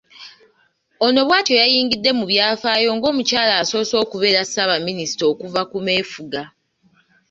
[1.05, 6.41] Ono bw’atyo yayingidde mu byafaayo ng’omukyala asoose okubeera Ssaabaminisita okuva ku meefuga